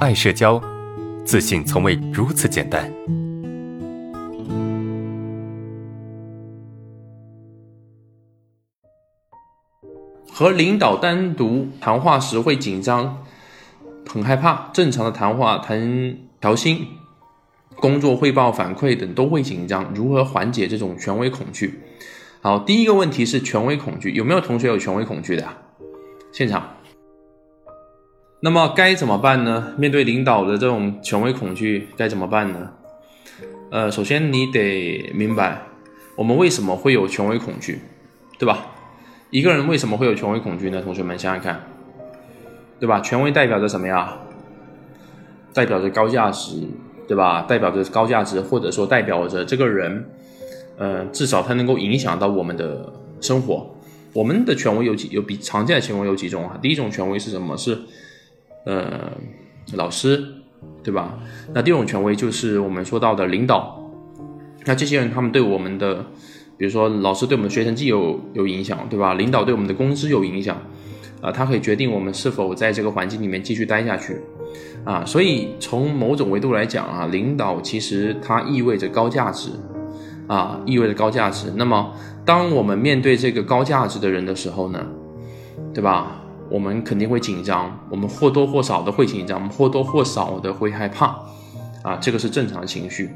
[0.00, 0.58] 爱社交，
[1.26, 2.90] 自信从未如此简单。
[10.32, 13.26] 和领导单独谈话时会紧张，
[14.08, 14.70] 很害怕。
[14.72, 16.86] 正常的谈话谈调薪、
[17.76, 19.92] 工作汇报、反馈等都会紧张。
[19.94, 21.78] 如何缓解这种权威恐惧？
[22.40, 25.46] 好，第一个问题是权威恐惧，有没有同学有权威恐惧的？
[26.32, 26.76] 现场。
[28.42, 29.74] 那么该怎么办呢？
[29.76, 32.70] 面对领导的这种权威恐惧，该怎么办呢？
[33.70, 35.60] 呃，首先你得明白，
[36.16, 37.82] 我们为什么会有权威恐惧，
[38.38, 38.66] 对吧？
[39.28, 40.80] 一个人为什么会有权威恐惧呢？
[40.80, 41.66] 同学们想想看，
[42.78, 43.00] 对吧？
[43.00, 44.16] 权威代表着什么呀？
[45.52, 46.66] 代表着高价值，
[47.06, 47.42] 对吧？
[47.42, 50.08] 代表着高价值，或者说代表着这个人，
[50.78, 53.76] 呃，至少他能够影响到我们的生活。
[54.14, 56.58] 我们的权威有几有比常见的权威有几种啊？
[56.62, 57.54] 第一种权威是什么？
[57.56, 57.78] 是
[58.64, 59.12] 呃，
[59.74, 60.22] 老师，
[60.82, 61.18] 对吧？
[61.54, 63.76] 那第二种权威就是我们说到的领导。
[64.66, 66.04] 那这些人他们对我们的，
[66.58, 69.14] 比如说老师对我们的学成绩有有影响，对吧？
[69.14, 70.56] 领导对我们的工资有影响，
[71.22, 74.20] 啊，他可以决定我们是否在这个环境里面继续待下去，
[74.84, 79.50] 啊，所以从某种维度来讲啊，领导其实它意味着高价值，
[80.26, 81.50] 啊，意味着高价值。
[81.56, 81.94] 那么
[82.26, 84.86] 当我们面对这个高价值的人的时候呢，
[85.72, 86.22] 对吧？
[86.50, 91.06] 我们肯定会紧张，我们或多或少的会紧张，我们或多或少的会害怕，
[91.82, 93.10] 啊，这个是正常情绪，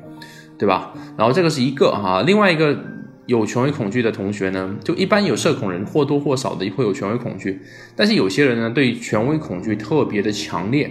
[0.56, 0.92] 对吧？
[1.16, 2.78] 然后这个是一个哈，另外一个
[3.26, 7.60] 有权威恐惧的同学呢，就一般有社恐人或多或少的会有权威恐惧，
[7.96, 10.90] 但是有些人呢对权威恐惧特别的强烈，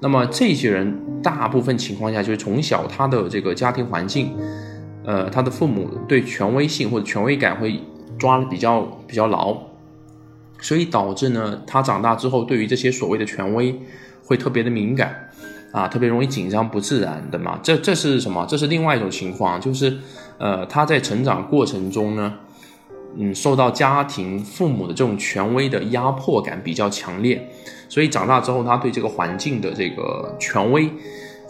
[0.00, 4.36] 那么这些人大部分情况下就是从小他的这个家庭环境，
[5.04, 7.80] 呃，他的父母对权威性或者权威感会
[8.18, 9.71] 抓的比较比较牢。
[10.62, 13.78] 所以导致呢，他长大之后对于这些所谓的权威
[14.24, 15.28] 会特别的敏感，
[15.72, 17.58] 啊，特别容易紧张不自然的嘛。
[17.62, 18.46] 这这是什么？
[18.48, 19.98] 这是另外一种情况，就是
[20.38, 22.32] 呃，他在成长过程中呢，
[23.18, 27.50] 嗯，受到家庭父母的这种权威的压迫感比较强烈，
[27.88, 30.88] 所以长大之后他对这个环境的这个权威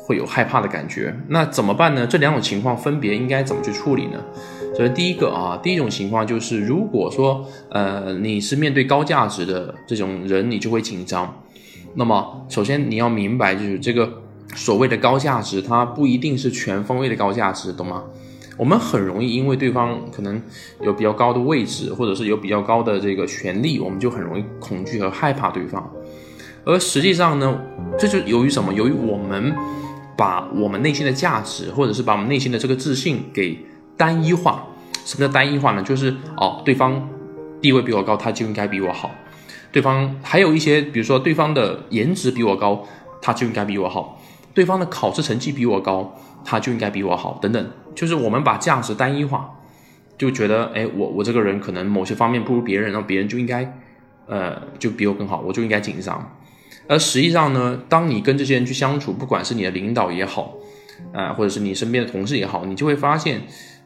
[0.05, 1.15] 会有害怕的感觉。
[1.29, 2.07] 那怎么办呢？
[2.07, 4.21] 这两种情况分别应该怎么去处理呢？
[4.75, 11.43] 首先，第一个啊，第一种情况就是，如果说，呃，你是面对高价值的这种人，你就会紧张。
[11.95, 14.23] 那么，首先你要明白，就是这个
[14.55, 18.03] 所谓的高价值，它不一定是全方位的高价值，懂吗？
[18.59, 20.41] 我们很容易因为对方可能
[20.81, 25.91] 有比较高的位置，或者是有比较高的这个权利，我们就很容易恐惧和害怕对方。
[26.65, 27.61] 而实际上呢，
[27.99, 28.73] 这就由于什么？
[28.73, 29.53] 由于我们
[30.23, 33.59] 把我们内心的价值，或者是把我们内心的这个自信给。
[33.95, 34.65] 单一化，
[35.05, 35.83] 什么叫单一化呢？
[35.83, 37.09] 就是哦，对方
[37.61, 39.11] 地位比我高，他就应该比我好；
[39.71, 42.83] 对方还有一些，比如说对方的颜值比我高，
[43.21, 44.19] 他就应该比我好；
[44.55, 47.71] 对方的考试成绩比我高，他就应该比我好，等等。
[47.95, 49.49] 就是我们把价值单一化，
[50.19, 53.79] 就觉得哎，我我这个人可能某些方面不如别人，然后别人就应该
[54.27, 56.37] 呃就比我更好，我就应该紧张。
[56.93, 60.53] 而实际上呢，当你跟这些人去相处，不管是你的领导也好，
[61.15, 63.41] 啊，或者是你身边的同事也好，你就会发现。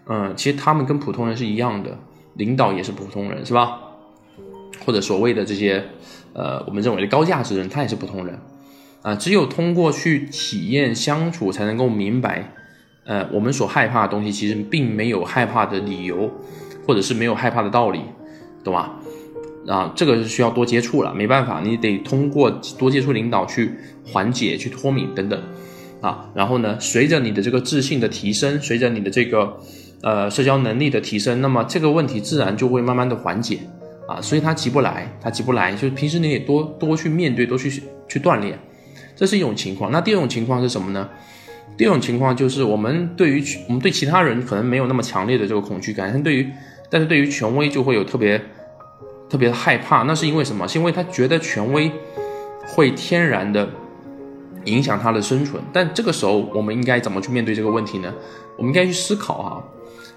[0.08, 1.96] 嗯，其实他们跟普通人是一样的，
[2.34, 3.78] 领导也是普通人，是吧？
[4.84, 5.84] 或者所谓的这些，
[6.32, 8.36] 呃，我们认为的高价值人，他也是普通人，
[9.02, 12.52] 啊，只有通过去体验相处，才能够明白，
[13.04, 16.28] 呃，我们所害怕的东西，其实并没有害怕的理由，
[16.86, 18.00] 或者是没有害怕的道理，
[18.64, 18.94] 懂吗？
[19.66, 23.72] 啊，这个是需要多接触了，没办法，你得通过多接触领导去
[24.04, 25.42] 缓解、去脱敏等等，
[26.00, 29.58] 啊，然后呢，随着你的这个自信的提升，随着你的这个。
[30.02, 33.58] 呃，社交能力的提升，那么这个问题自然就会慢慢的缓解
[34.06, 38.56] 啊，所以他急不来，他急不来，就是平时你也多多去面对，多去去锻炼，
[39.16, 39.90] 这是一种情况。
[39.90, 41.08] 那第二种情况是什么呢？
[41.78, 46.46] 第二种情况就是我们对于我们对其他人可能没有那么强烈的这个恐惧感，但对于
[46.90, 48.40] 但是对于权威就会有特别
[49.28, 50.66] 特别害怕，那是因为什么？
[50.68, 51.90] 是因为他觉得权威
[52.66, 53.68] 会天然的。
[54.66, 58.12] 影响他的生存，但这个时候我们应该怎么去面对这个问题呢？
[58.56, 59.64] 我们应该去思考哈，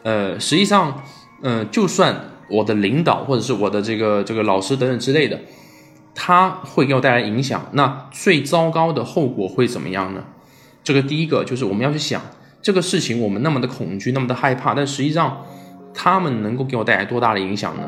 [0.02, 1.04] 呃，实际上，
[1.44, 2.20] 嗯，就算
[2.50, 5.40] 我的领导或者是我的这个这个老师等等之类的，
[6.16, 10.24] 他会给我带来影响，那最糟糕的后果会怎么样呢？
[10.84, 12.20] 这个第一个就是我们要去想
[12.60, 15.46] 这个事情，我们那么的恐惧，那么的害怕，但实际上。
[16.02, 17.84] 他们能够给我带来多大的影响呢？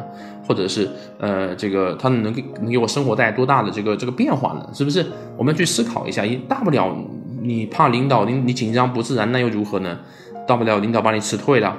[0.45, 4.69] 或者是呃，这个他们能给能给我生活带来多大的这个这个变化呢？
[4.73, 5.05] 是不是？
[5.37, 6.93] 我们去思考一下，一大不了
[7.41, 9.97] 你怕领导你你紧张不自然，那又如何呢？
[10.45, 11.73] 大不了领导把你辞退了，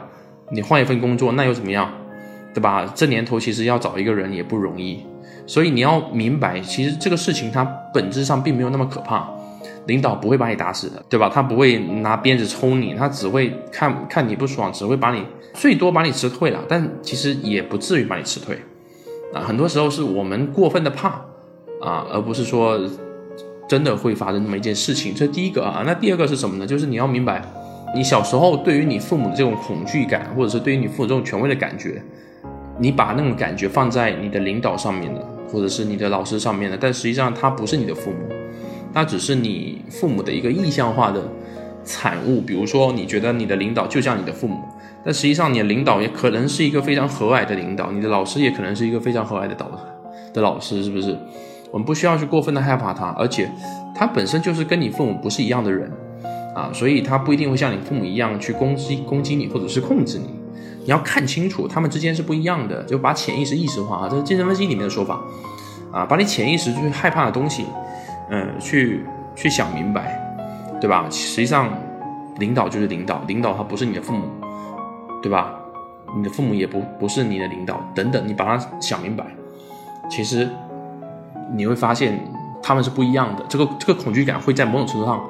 [0.52, 1.90] 你换一份工作，那又怎么样？
[2.54, 2.90] 对吧？
[2.94, 5.04] 这年头其实要找一个人也不容易，
[5.46, 7.62] 所以你要明白，其实这个事情它
[7.92, 9.28] 本质上并没有那么可怕。
[9.86, 11.28] 领导不会把你打死的，对吧？
[11.32, 15.24] 他不会拿鞭子抽你，他只会看看你不爽，只会把你
[15.54, 18.56] 最多把你辞退了，但其实也不至于把你辞退。
[19.34, 21.08] 啊，很多时候是我们过分的怕
[21.80, 22.78] 啊，而不是说
[23.68, 25.14] 真的会发生这么一件事情。
[25.14, 26.66] 这第一个啊，那第二个是什么呢？
[26.66, 27.42] 就是你要明白，
[27.94, 32.02] 你小时候对于你父母的这种恐惧感，或者是对于你父母这种权威的感觉，
[32.78, 35.20] 你把那种感觉放在你的领导上面的，
[35.50, 38.41] 或者是你的老师上面的，但实际上他不是你的父母。
[38.92, 41.22] 那只是你父母的一个意象化的
[41.84, 44.60] 产物，比如说你觉得你的领导就像你的父母，
[45.04, 49.70] 但实际上你的领导也可能是一个非常和蔼的领导，你的老师也可能是一个非常和蔼的导
[50.32, 51.16] 的老师，是不是？
[51.70, 53.50] 我们不需要去过分的害怕他，而且
[53.94, 55.90] 他本身就是跟你父母不是一样的人
[56.54, 60.28] 啊，所以他不一定会像你父母一样去攻击攻击你或者是控制你，
[60.84, 65.18] 你要看清楚他们之间是不一样的，就把潜意识意识化啊，这是精神分析里面的说法
[65.90, 67.64] 啊，把你潜意识就是害怕的东西。
[68.30, 69.04] 嗯，去
[69.34, 70.18] 去想明白，
[70.80, 71.06] 对吧？
[71.10, 71.68] 实际上，
[72.38, 74.24] 领导就是领导，领导他不是你的父母，
[75.22, 75.54] 对吧？
[76.16, 79.24] 你的父母也不不是你的领导，等等，你把它想明白，
[80.10, 80.48] 其实
[81.54, 82.18] 你会发现
[82.62, 83.44] 他们是不一样的。
[83.48, 85.20] 这个这个恐惧感会在某种程度上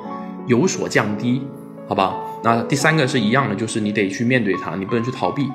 [0.46, 1.46] 有所降低，
[1.88, 2.16] 好吧？
[2.42, 5.48] 那第三个是一样的，就是你得去面对他，你不能去逃避，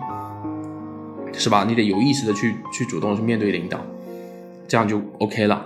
[1.34, 1.66] 是吧？
[1.68, 3.80] 你得有意识的去去主动去面对领导，
[4.68, 5.66] 这样就 OK 了。